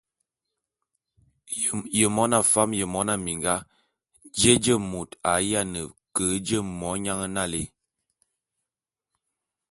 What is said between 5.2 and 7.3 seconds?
a ye ke je monyan